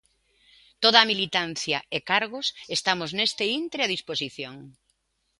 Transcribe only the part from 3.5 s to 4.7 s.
intre a disposición.